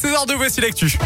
[0.00, 0.98] c'est l'heure de Voici l'actu.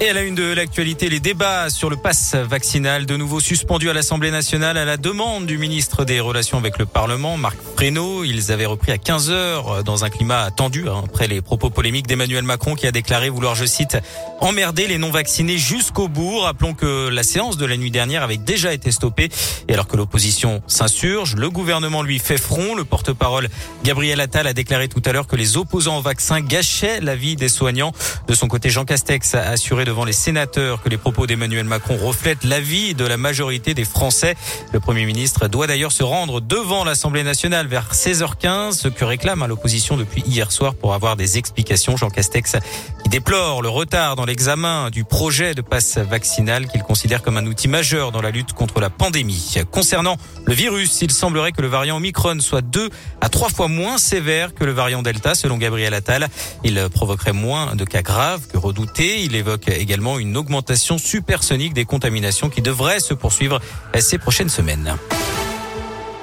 [0.00, 3.88] Et à la une de l'actualité, les débats sur le pass vaccinal de nouveau suspendus
[3.88, 8.24] à l'Assemblée nationale à la demande du ministre des Relations avec le Parlement, Marc Prénaud.
[8.24, 12.08] Ils avaient repris à 15 heures dans un climat tendu hein, après les propos polémiques
[12.08, 13.96] d'Emmanuel Macron qui a déclaré vouloir, je cite,
[14.40, 16.40] emmerder les non-vaccinés jusqu'au bout.
[16.40, 19.28] Rappelons que la séance de la nuit dernière avait déjà été stoppée.
[19.68, 22.74] Et alors que l'opposition s'insurge, le gouvernement lui fait front.
[22.74, 23.48] Le porte-parole
[23.84, 27.36] Gabriel Attal a déclaré tout à l'heure que les opposants au vaccin gâchaient la vie
[27.36, 27.92] des soignants.
[28.26, 31.96] De son côté, Jean Castex a assuré devant les sénateurs que les propos d'Emmanuel Macron
[31.96, 34.34] reflètent l'avis de la majorité des Français.
[34.72, 39.42] Le Premier ministre doit d'ailleurs se rendre devant l'Assemblée nationale vers 16h15, ce que réclame
[39.42, 41.96] à l'opposition depuis hier soir pour avoir des explications.
[41.96, 42.56] Jean Castex
[43.02, 47.46] qui déplore le retard dans l'examen du projet de passe vaccinal qu'il considère comme un
[47.46, 49.56] outil majeur dans la lutte contre la pandémie.
[49.70, 50.16] Concernant
[50.46, 52.90] le virus, il semblerait que le variant Omicron soit deux
[53.20, 56.28] à trois fois moins sévère que le variant Delta, selon Gabriel Attal.
[56.64, 59.22] Il provoquerait moins de cas graves que redoutés.
[59.22, 63.60] Il évoque également une augmentation supersonique des contaminations qui devrait se poursuivre
[63.98, 64.96] ces prochaines semaines.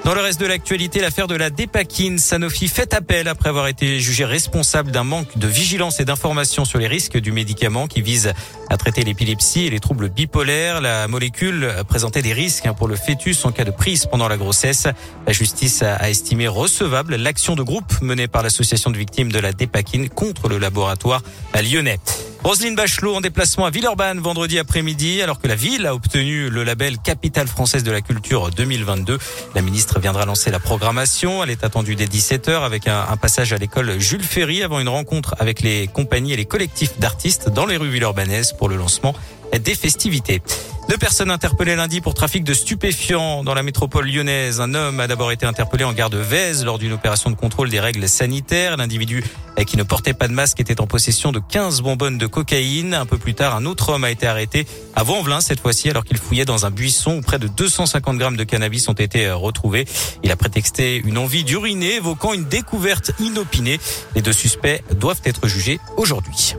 [0.04, 4.00] Dans le reste de l'actualité, l'affaire de la dépakine, Sanofi fait appel après avoir été
[4.00, 8.34] jugé responsable d'un manque de vigilance et d'information sur les risques du médicament qui vise
[8.72, 10.82] à traiter l'épilepsie et les troubles bipolaires.
[10.82, 14.88] La molécule présentait des risques pour le fœtus en cas de prise pendant la grossesse.
[15.28, 19.54] La justice a estimé recevable l'action de groupe menée par l'association de victimes de la
[19.54, 21.22] dépakine contre le laboratoire
[21.54, 22.00] lyonnais.
[22.44, 26.64] Roselyne Bachelot en déplacement à Villeurbanne vendredi après-midi alors que la ville a obtenu le
[26.64, 29.20] label Capitale française de la culture 2022.
[29.54, 31.44] La ministre viendra lancer la programmation.
[31.44, 34.90] Elle est attendue dès 17h avec un, un passage à l'école Jules Ferry avant une
[34.90, 39.14] rencontre avec les compagnies et les collectifs d'artistes dans les rues villeurbanaises pour le lancement
[39.60, 40.42] des festivités.
[40.90, 44.60] Deux personnes interpellées lundi pour trafic de stupéfiants dans la métropole lyonnaise.
[44.60, 46.22] Un homme a d'abord été interpellé en gare de
[46.66, 48.78] lors d'une opération de contrôle des règles sanitaires.
[48.78, 49.24] L'individu
[49.66, 52.94] qui ne portait pas de masque était en possession de 15 bonbonnes de cocaïne.
[52.94, 56.04] Un peu plus tard, un autre homme a été arrêté à Vanvelin cette fois-ci alors
[56.04, 59.36] qu'il fouillait dans un buisson où près de 250 grammes de cannabis ont été euh,
[59.36, 59.86] retrouvés.
[60.24, 63.80] Il a prétexté une envie d'uriner évoquant une découverte inopinée.
[64.16, 66.56] Les deux suspects doivent être jugés aujourd'hui.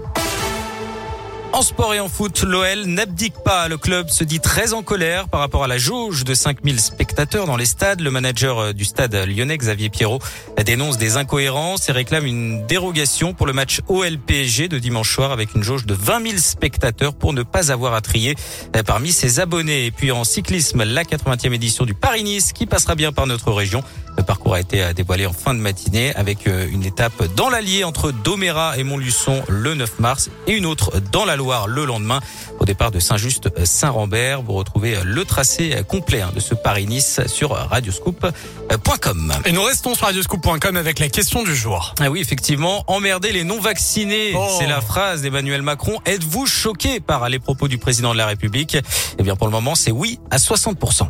[1.55, 3.69] En sport et en foot, l'OL n'abdique pas.
[3.69, 7.45] Le club se dit très en colère par rapport à la jauge de 5000 spectateurs
[7.45, 8.01] dans les stades.
[8.01, 10.21] Le manager euh, du stade lyonnais, Xavier Pierrot,
[10.65, 15.55] dénonce des incohérences et réclame une dérogation pour le match OL-PSG de dimanche soir avec
[15.55, 18.35] une jauge de 20 000 spectateurs pour ne pas avoir à trier
[18.75, 19.85] euh, parmi ses abonnés.
[19.85, 23.85] Et puis en cyclisme, la 80e édition du Paris-Nice qui passera bien par notre région.
[24.17, 27.84] Le parcours a été euh, dévoilé en fin de matinée avec une étape dans l'Allier
[27.84, 31.37] entre Doméra et Montluçon le 9 mars et une autre dans la
[31.67, 32.21] le lendemain.
[32.61, 39.33] Au départ de Saint-Just-Saint-Rambert, vous retrouvez le tracé complet hein, de ce Paris-Nice sur radioscoop.com.
[39.45, 41.94] Et nous restons sur radioscoop.com avec la question du jour.
[42.00, 44.56] Ah oui, effectivement, emmerder les non-vaccinés, Oh.
[44.59, 45.99] c'est la phrase d'Emmanuel Macron.
[46.06, 48.77] Êtes-vous choqué par les propos du président de la République?
[49.19, 51.09] Eh bien, pour le moment, c'est oui à 60%.